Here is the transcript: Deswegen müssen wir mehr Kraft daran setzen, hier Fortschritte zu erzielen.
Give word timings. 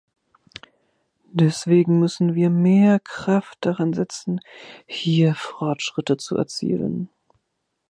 Deswegen 1.31 1.99
müssen 1.99 2.33
wir 2.33 2.49
mehr 2.49 2.99
Kraft 2.99 3.59
daran 3.61 3.93
setzen, 3.93 4.39
hier 4.87 5.35
Fortschritte 5.35 6.17
zu 6.17 6.35
erzielen. 6.37 7.11